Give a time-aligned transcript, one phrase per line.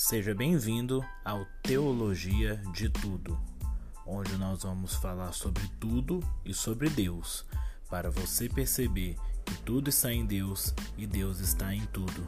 [0.00, 3.36] Seja bem-vindo ao Teologia de Tudo,
[4.06, 7.44] onde nós vamos falar sobre tudo e sobre Deus,
[7.90, 12.24] para você perceber que tudo está em Deus e Deus está em tudo.